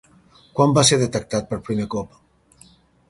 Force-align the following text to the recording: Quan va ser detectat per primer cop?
Quan 0.59 0.71
va 0.77 0.83
ser 0.91 0.97
detectat 1.01 1.47
per 1.51 1.61
primer 1.69 1.89
cop? 1.97 2.17